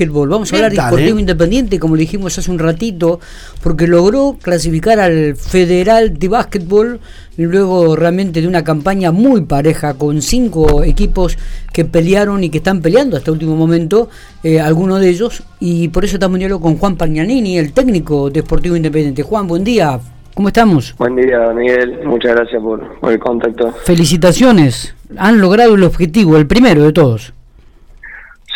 básquetbol. 0.00 0.28
Vamos 0.28 0.52
a 0.52 0.56
hablar 0.56 0.72
de 0.72 0.82
Deportivo 0.82 1.18
¿eh? 1.18 1.20
Independiente, 1.20 1.78
como 1.78 1.96
le 1.96 2.00
dijimos 2.02 2.38
hace 2.38 2.50
un 2.50 2.58
ratito, 2.58 3.20
porque 3.62 3.86
logró 3.86 4.36
clasificar 4.40 4.98
al 4.98 5.36
Federal 5.36 6.18
de 6.18 6.28
Básquetbol 6.28 7.00
luego 7.36 7.96
realmente 7.96 8.42
de 8.42 8.48
una 8.48 8.62
campaña 8.64 9.12
muy 9.12 9.42
pareja 9.42 9.94
con 9.94 10.20
cinco 10.20 10.82
equipos 10.84 11.38
que 11.72 11.84
pelearon 11.84 12.44
y 12.44 12.50
que 12.50 12.58
están 12.58 12.82
peleando 12.82 13.16
hasta 13.16 13.30
el 13.30 13.34
último 13.34 13.56
momento, 13.56 14.08
eh, 14.42 14.60
algunos 14.60 15.00
de 15.00 15.08
ellos, 15.08 15.42
y 15.58 15.88
por 15.88 16.04
eso 16.04 16.16
estamos 16.16 16.38
en 16.38 16.58
con 16.58 16.76
Juan 16.76 16.96
Pagnanini, 16.96 17.58
el 17.58 17.72
técnico 17.72 18.28
de 18.28 18.42
Deportivo 18.42 18.76
Independiente. 18.76 19.22
Juan, 19.22 19.46
buen 19.46 19.64
día. 19.64 20.00
¿Cómo 20.34 20.48
estamos? 20.48 20.94
Buen 20.96 21.16
día, 21.16 21.52
Miguel. 21.54 22.00
Muchas 22.04 22.34
gracias 22.34 22.62
por, 22.62 22.98
por 23.00 23.12
el 23.12 23.18
contacto. 23.18 23.72
Felicitaciones. 23.84 24.94
Han 25.16 25.40
logrado 25.40 25.74
el 25.74 25.82
objetivo, 25.82 26.36
el 26.36 26.46
primero 26.46 26.82
de 26.82 26.92
todos. 26.92 27.32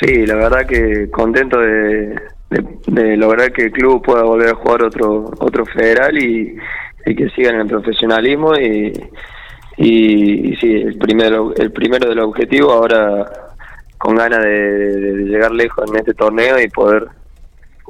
Sí, 0.01 0.27
la 0.27 0.35
verdad 0.35 0.67
que 0.67 1.09
contento 1.11 1.59
de, 1.61 2.15
de, 2.87 3.17
lograr 3.17 3.53
que 3.53 3.67
el 3.67 3.73
club 3.73 4.03
pueda 4.03 4.23
volver 4.23 4.51
a 4.51 4.55
jugar 4.55 4.85
otro 4.85 5.31
otro 5.39 5.65
federal 5.67 6.17
y, 6.19 6.57
que 7.05 7.29
sigan 7.31 7.57
en 7.57 7.61
el 7.63 7.67
profesionalismo 7.67 8.55
y, 8.57 8.93
y, 9.77 10.57
sí, 10.57 10.73
el 10.73 10.97
primero 10.99 11.55
el 11.55 11.71
primero 11.71 12.09
del 12.09 12.21
objetivo 12.21 12.73
ahora 12.73 13.31
con 13.99 14.17
ganas 14.17 14.41
de, 14.41 14.51
de 14.51 15.25
llegar 15.25 15.53
lejos 15.53 15.89
en 15.91 15.97
este 15.97 16.15
torneo 16.15 16.59
y 16.61 16.69
poder 16.69 17.09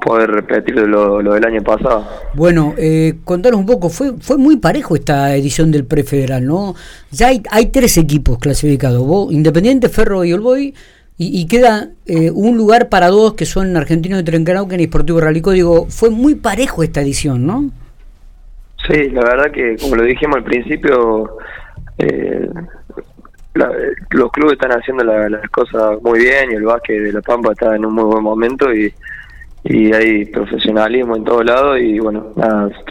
poder 0.05 0.31
repetir 0.31 0.75
lo, 0.75 1.23
lo 1.23 1.34
del 1.34 1.45
año 1.45 1.62
pasado. 1.62 2.07
Bueno, 2.34 2.75
eh, 2.77 3.15
contanos 3.25 3.61
un 3.61 3.67
poco, 3.67 3.89
fue 3.89 4.12
fue 4.21 4.37
muy 4.37 4.57
parejo 4.57 4.97
esta 4.97 5.34
edición 5.34 5.71
del 5.71 5.84
prefederal, 5.84 6.45
¿no? 6.45 6.75
Ya 7.11 7.29
hay, 7.29 7.43
hay 7.51 7.67
tres 7.67 7.97
equipos 7.97 8.39
clasificados, 8.39 9.07
vos, 9.07 9.33
Independiente, 9.33 9.89
Ferro 9.89 10.25
y 10.25 10.33
Olboy, 10.33 10.75
y, 11.17 11.41
y 11.41 11.47
queda 11.47 11.91
eh, 12.07 12.31
un 12.31 12.57
lugar 12.57 12.89
para 12.89 13.09
dos 13.09 13.35
que 13.35 13.47
son 13.47 13.77
Argentinos 13.77 14.19
de 14.19 14.25
Trencanauquen 14.25 14.81
y 14.81 14.87
Sportivo 14.87 15.21
Ralico. 15.21 15.53
Digo, 15.53 15.87
fue 15.89 16.11
muy 16.11 16.35
parejo 16.35 16.83
esta 16.83 17.01
edición, 17.01 17.47
¿no? 17.47 17.71
Sí, 18.87 19.11
la 19.11 19.23
verdad 19.23 19.51
que 19.51 19.77
como 19.81 19.97
lo 19.97 20.03
dijimos 20.03 20.37
al 20.37 20.45
principio, 20.45 21.39
eh, 21.98 22.48
la, 23.55 23.71
los 24.11 24.31
clubes 24.33 24.55
están 24.55 24.73
haciendo 24.73 25.05
la, 25.05 25.29
las 25.29 25.48
cosas 25.51 26.03
muy 26.03 26.19
bien 26.19 26.51
y 26.51 26.55
el 26.55 26.65
básquet 26.65 27.03
de 27.03 27.12
La 27.12 27.23
Pampa 27.23 27.53
está 27.53 27.77
en 27.77 27.87
un 27.87 27.95
muy 27.95 28.05
buen 28.05 28.23
momento 28.23 28.75
y, 28.75 28.93
y 29.62 29.95
hay 29.95 30.27
profesionalismo 30.27 31.17
en 31.17 31.25
todos 31.25 31.45
lados 31.45 31.78
y 31.81 31.99
bueno, 31.99 32.34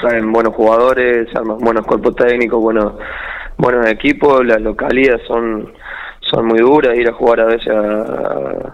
traen 0.01 0.31
buenos 0.31 0.55
jugadores, 0.55 1.27
buenos 1.59 1.85
cuerpos 1.85 2.15
técnicos, 2.15 2.59
buenos, 2.59 2.93
buenos 3.57 3.85
equipos, 3.87 4.43
las 4.43 4.59
localidades 4.59 5.21
son 5.27 5.71
son 6.33 6.45
muy 6.47 6.59
duras, 6.59 6.97
ir 6.97 7.07
a 7.07 7.13
jugar 7.13 7.41
a 7.41 7.45
veces 7.45 7.67
a, 7.67 8.73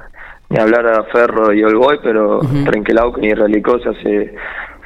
ni 0.49 0.57
hablar 0.57 0.87
a 0.87 1.03
Ferro 1.03 1.53
y 1.53 1.63
Olboy, 1.63 1.99
pero 2.01 2.39
uh 2.39 2.41
-huh. 2.41 2.65
Trenquelauquen 2.65 3.25
y 3.25 3.33
Relicó 3.33 3.79
se 3.79 3.89
hace, 3.89 4.33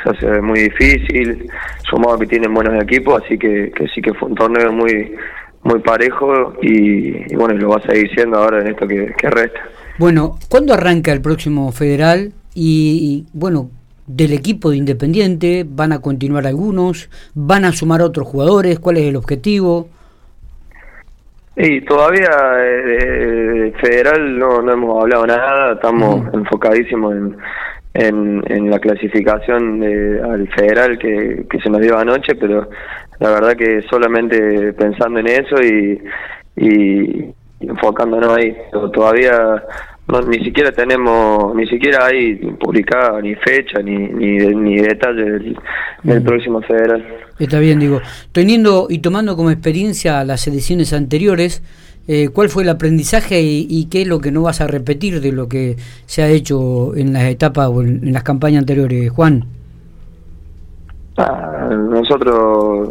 se 0.04 0.10
hace 0.10 0.42
muy 0.42 0.60
difícil, 0.70 1.48
sumado 1.90 2.18
que 2.20 2.28
tienen 2.28 2.54
buenos 2.54 2.82
equipos, 2.84 3.22
así 3.24 3.38
que, 3.38 3.72
que 3.76 3.88
sí 3.88 4.02
que 4.02 4.14
fue 4.14 4.30
un 4.30 4.36
torneo 4.36 4.72
muy 4.72 5.16
muy 5.66 5.80
parejo 5.80 6.56
y, 6.62 7.32
y 7.32 7.36
bueno, 7.38 7.54
lo 7.54 7.70
va 7.70 7.78
a 7.78 7.88
seguir 7.88 8.10
siendo 8.14 8.38
ahora 8.38 8.60
en 8.60 8.68
esto 8.68 8.86
que, 8.86 9.14
que 9.18 9.30
resta. 9.30 9.60
Bueno, 9.98 10.38
¿cuándo 10.50 10.74
arranca 10.74 11.14
el 11.14 11.22
próximo 11.22 11.72
federal? 11.72 12.34
Y, 12.54 13.00
y 13.02 13.26
bueno, 13.32 13.70
del 14.06 14.34
equipo 14.34 14.72
de 14.72 14.78
Independiente, 14.78 15.66
¿van 15.66 15.94
a 15.94 16.00
continuar 16.00 16.48
algunos? 16.48 17.10
¿Van 17.34 17.64
a 17.64 17.72
sumar 17.72 18.02
otros 18.02 18.28
jugadores? 18.28 18.80
¿Cuál 18.80 18.98
es 18.98 19.06
el 19.06 19.16
objetivo? 19.16 19.88
Y 21.56 21.82
todavía 21.82 22.30
eh, 22.58 23.74
federal 23.80 24.40
no, 24.40 24.62
no 24.62 24.72
hemos 24.72 25.04
hablado 25.04 25.28
nada, 25.28 25.74
estamos 25.74 26.16
uh 26.16 26.24
-huh. 26.24 26.34
enfocadísimos 26.40 27.14
en, 27.14 27.38
en, 27.94 28.44
en, 28.48 28.70
la 28.72 28.80
clasificación 28.80 29.80
de, 29.80 30.20
al 30.22 30.48
federal 30.50 30.98
que, 30.98 31.46
que 31.48 31.60
se 31.60 31.70
nos 31.70 31.82
dio 31.82 31.98
anoche, 31.98 32.34
pero 32.36 32.68
la 33.20 33.30
verdad 33.30 33.56
que 33.56 33.84
solamente 33.84 34.74
pensando 34.74 35.20
en 35.20 35.28
eso 35.28 35.62
y, 35.62 36.02
y 36.56 37.34
enfocándonos 37.60 38.36
ahí, 38.36 38.58
todavía 38.92 39.64
no, 40.08 40.22
ni 40.22 40.44
siquiera 40.44 40.72
tenemos, 40.72 41.56
ni 41.56 41.66
siquiera 41.68 42.06
hay 42.08 42.36
publicada 42.36 43.22
ni 43.22 43.36
fecha 43.36 43.82
ni, 43.82 43.96
ni, 43.96 44.38
ni 44.38 44.76
detalle 44.78 45.24
del, 45.24 45.58
del 46.04 46.22
mm. 46.22 46.24
próximo 46.24 46.62
federal. 46.62 47.06
Está 47.40 47.60
bien, 47.60 47.80
digo, 47.80 48.02
teniendo 48.32 48.88
y 48.90 49.00
tomando 49.00 49.36
como 49.36 49.50
experiencia 49.50 50.24
las 50.26 50.46
ediciones 50.48 50.94
anteriores, 50.94 51.64
eh, 52.08 52.30
¿cuál 52.34 52.50
fue 52.50 52.64
el 52.64 52.70
aprendizaje 52.70 53.42
y, 53.42 53.66
y, 53.70 53.86
qué 53.86 54.02
es 54.02 54.08
lo 54.08 54.20
que 54.20 54.32
no 54.32 54.42
vas 54.42 54.60
a 54.60 54.68
repetir 54.68 55.22
de 55.22 55.32
lo 55.32 55.48
que 55.48 55.78
se 56.06 56.22
ha 56.22 56.28
hecho 56.28 56.96
en 56.96 57.14
las 57.14 57.24
etapas 57.24 57.70
o 57.70 57.82
en, 57.82 58.06
en 58.06 58.12
las 58.12 58.24
campañas 58.24 58.60
anteriores, 58.60 59.10
Juan? 59.10 59.46
Ah, 61.18 61.70
nosotros, 61.72 62.90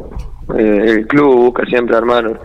eh, 0.56 0.84
el 0.86 1.06
club 1.06 1.36
busca 1.36 1.66
siempre 1.66 1.96
armar 1.96 2.40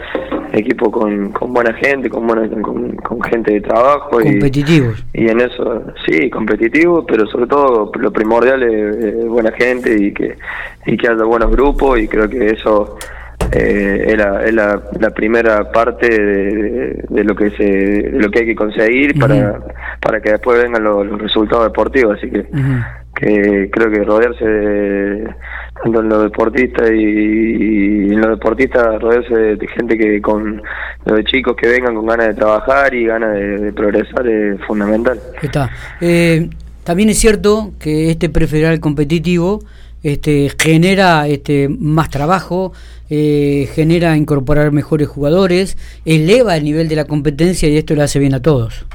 equipo 0.53 0.91
con, 0.91 1.31
con 1.31 1.53
buena 1.53 1.73
gente, 1.73 2.09
con 2.09 2.27
buena 2.27 2.47
con, 2.61 2.95
con 2.97 3.21
gente 3.23 3.53
de 3.53 3.61
trabajo. 3.61 4.11
Competitivos. 4.11 5.03
Y, 5.13 5.25
y, 5.25 5.29
en 5.29 5.41
eso, 5.41 5.83
sí, 6.05 6.29
competitivos, 6.29 7.05
pero 7.07 7.25
sobre 7.27 7.47
todo 7.47 7.91
lo 7.99 8.11
primordial 8.11 8.63
es, 8.63 9.05
es, 9.05 9.27
buena 9.27 9.51
gente 9.51 9.95
y 9.99 10.11
que, 10.13 10.35
y 10.85 10.97
que 10.97 11.07
haya 11.07 11.23
buenos 11.23 11.51
grupos 11.51 11.99
y 11.99 12.07
creo 12.07 12.29
que 12.29 12.47
eso 12.47 12.97
eh, 13.51 14.05
es, 14.07 14.17
la, 14.17 14.43
es 14.45 14.53
la, 14.53 14.83
la, 14.99 15.09
primera 15.11 15.71
parte 15.71 16.07
de, 16.09 17.03
de, 17.09 17.23
lo 17.23 17.35
que 17.35 17.49
se 17.51 17.63
de 17.63 18.19
lo 18.19 18.29
que 18.29 18.39
hay 18.39 18.45
que 18.45 18.55
conseguir 18.55 19.11
uh 19.11 19.13
-huh. 19.13 19.19
para, 19.19 19.59
para 20.01 20.21
que 20.21 20.31
después 20.31 20.61
vengan 20.61 20.83
los, 20.83 21.05
los 21.05 21.21
resultados 21.21 21.65
deportivos. 21.65 22.17
Así 22.17 22.29
que, 22.29 22.39
uh 22.39 22.43
-huh. 22.43 22.85
que 23.15 23.69
creo 23.71 23.91
que 23.91 24.03
rodearse 24.03 24.45
de 24.45 25.35
tanto 25.83 26.01
en 26.01 26.09
los 26.09 26.23
deportistas 26.23 26.89
y, 26.91 26.93
y, 26.93 28.13
en 28.13 28.21
los 28.21 28.31
deportistas 28.31 29.01
rodearse 29.01 29.35
de, 29.55 29.67
gente 29.67 29.97
que 29.97 30.21
con 30.21 30.61
de 31.05 31.23
chicos 31.23 31.55
que 31.55 31.67
vengan 31.67 31.95
con 31.95 32.05
ganas 32.05 32.27
de 32.27 32.33
trabajar 32.33 32.93
y 32.93 33.05
ganas 33.05 33.33
de, 33.33 33.57
de 33.57 33.73
progresar 33.73 34.27
es 34.27 34.59
fundamental. 34.65 35.19
Está. 35.41 35.69
Eh, 36.01 36.49
también 36.83 37.09
es 37.09 37.19
cierto 37.19 37.73
que 37.79 38.11
este 38.11 38.29
prefederal 38.29 38.79
competitivo 38.79 39.59
este, 40.03 40.49
genera 40.57 41.27
este, 41.27 41.67
más 41.69 42.09
trabajo, 42.09 42.71
eh, 43.09 43.67
genera 43.73 44.15
incorporar 44.15 44.71
mejores 44.71 45.07
jugadores, 45.07 45.77
eleva 46.05 46.55
el 46.55 46.63
nivel 46.63 46.87
de 46.87 46.95
la 46.95 47.05
competencia 47.05 47.67
y 47.67 47.77
esto 47.77 47.93
le 47.95 48.03
hace 48.03 48.19
bien 48.19 48.33
a 48.33 48.41
todos. 48.41 48.85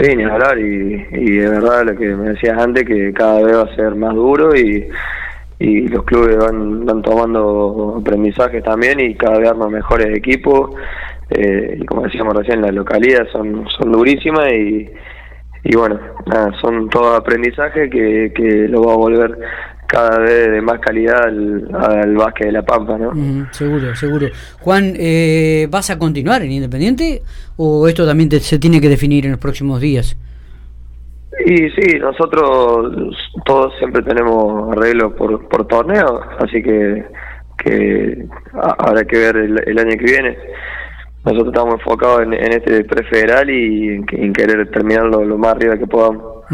Sí, 0.00 0.16
ni 0.16 0.22
hablar, 0.22 0.58
y, 0.58 1.04
y 1.12 1.30
de 1.32 1.48
verdad 1.48 1.84
lo 1.84 1.96
que 1.96 2.14
me 2.14 2.30
decías 2.30 2.56
antes, 2.58 2.86
que 2.86 3.12
cada 3.12 3.42
vez 3.42 3.56
va 3.56 3.62
a 3.62 3.74
ser 3.74 3.94
más 3.94 4.14
duro 4.14 4.54
y, 4.56 4.88
y 5.62 5.86
los 5.88 6.04
clubes 6.04 6.36
van, 6.36 6.84
van 6.84 7.02
tomando 7.02 7.98
aprendizaje 8.00 8.60
también 8.62 8.98
y 8.98 9.14
cada 9.14 9.38
vez 9.38 9.50
arman 9.50 9.70
mejores 9.70 10.08
equipos. 10.16 10.70
Eh, 11.30 11.78
y 11.80 11.86
como 11.86 12.02
decíamos 12.02 12.34
recién, 12.34 12.60
las 12.60 12.74
localidades 12.74 13.30
son, 13.30 13.64
son 13.68 13.92
durísimas 13.92 14.52
y, 14.52 14.90
y 15.64 15.76
bueno, 15.76 16.00
son 16.60 16.88
todo 16.90 17.14
aprendizaje 17.14 17.88
que, 17.88 18.32
que 18.34 18.66
lo 18.68 18.82
va 18.82 18.94
a 18.94 18.96
volver 18.96 19.38
cada 19.86 20.18
vez 20.18 20.50
de 20.50 20.60
más 20.62 20.80
calidad 20.80 21.22
al, 21.22 21.68
al 21.74 22.16
básquet 22.16 22.46
de 22.46 22.52
La 22.52 22.62
Pampa, 22.62 22.98
¿no? 22.98 23.12
Seguro, 23.52 23.94
seguro. 23.94 24.28
Juan, 24.60 24.94
eh, 24.96 25.68
¿vas 25.70 25.90
a 25.90 25.98
continuar 25.98 26.42
en 26.42 26.50
Independiente 26.50 27.22
o 27.56 27.86
esto 27.86 28.06
también 28.06 28.30
te, 28.30 28.40
se 28.40 28.58
tiene 28.58 28.80
que 28.80 28.88
definir 28.88 29.26
en 29.26 29.32
los 29.32 29.40
próximos 29.40 29.80
días? 29.80 30.16
Y 31.44 31.70
sí, 31.70 31.98
nosotros 31.98 33.16
todos 33.44 33.72
siempre 33.78 34.02
tenemos 34.02 34.76
arreglos 34.76 35.14
por, 35.14 35.48
por 35.48 35.66
torneo, 35.66 36.20
así 36.38 36.62
que, 36.62 37.04
que 37.58 38.26
habrá 38.52 39.04
que 39.04 39.18
ver 39.18 39.36
el, 39.36 39.62
el 39.66 39.78
año 39.78 39.96
que 39.98 40.04
viene. 40.04 40.36
Nosotros 41.24 41.48
estamos 41.48 41.74
enfocados 41.74 42.22
en, 42.22 42.32
en 42.34 42.52
este 42.52 42.84
prefederal 42.84 43.48
y 43.48 43.88
en, 43.88 44.06
en 44.10 44.32
querer 44.32 44.70
terminarlo 44.70 45.24
lo 45.24 45.38
más 45.38 45.54
arriba 45.54 45.78
que 45.78 45.86
podamos. 45.86 46.44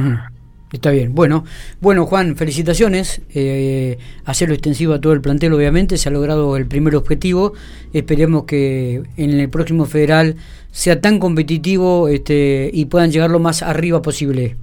Está 0.73 0.91
bien. 0.91 1.15
Bueno, 1.15 1.45
bueno 1.81 2.05
Juan, 2.05 2.37
felicitaciones. 2.37 3.23
Eh, 3.35 3.99
hacerlo 4.27 4.55
extensivo 4.55 4.93
a 4.93 5.01
todo 5.01 5.15
el 5.15 5.23
plantel, 5.23 5.55
obviamente. 5.55 5.97
Se 5.97 6.11
ha 6.11 6.13
logrado 6.13 6.57
el 6.57 6.67
primer 6.67 6.95
objetivo. 6.97 7.55
Esperemos 7.93 8.45
que 8.45 9.03
en 9.17 9.41
el 9.41 9.49
próximo 9.49 9.87
federal 9.87 10.37
sea 10.71 11.01
tan 11.01 11.19
competitivo 11.19 12.09
este, 12.09 12.71
y 12.73 12.85
puedan 12.85 13.11
llegar 13.11 13.31
lo 13.31 13.39
más 13.39 13.63
arriba 13.63 14.03
posible. 14.03 14.57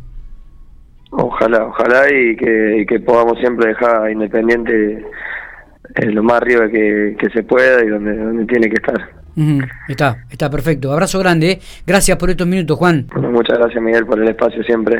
Ojalá, 1.11 1.65
ojalá 1.65 2.11
y 2.11 2.35
que, 2.35 2.77
y 2.79 2.85
que 2.85 2.99
podamos 2.99 3.39
siempre 3.39 3.69
dejar 3.69 4.11
Independiente 4.11 5.05
eh, 5.95 6.05
lo 6.11 6.23
más 6.23 6.41
arriba 6.41 6.69
que, 6.69 7.15
que, 7.17 7.29
se 7.29 7.43
pueda 7.43 7.83
y 7.83 7.87
donde, 7.87 8.17
donde 8.17 8.45
tiene 8.45 8.67
que 8.67 8.75
estar. 8.75 9.09
Uh 9.37 9.41
-huh. 9.41 9.69
Está, 9.87 10.17
está 10.29 10.49
perfecto. 10.49 10.91
Abrazo 10.91 11.19
grande. 11.19 11.51
¿eh? 11.51 11.59
Gracias 11.85 12.17
por 12.17 12.29
estos 12.29 12.47
minutos, 12.47 12.77
Juan. 12.77 13.07
Bueno, 13.13 13.31
muchas 13.31 13.57
gracias, 13.57 13.81
Miguel, 13.81 14.05
por 14.05 14.19
el 14.21 14.27
espacio 14.27 14.61
siempre. 14.63 14.93